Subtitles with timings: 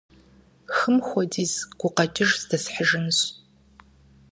[0.75, 3.17] «Хым хуэдиз» гукъэкӀыж здэсхьыжынщ.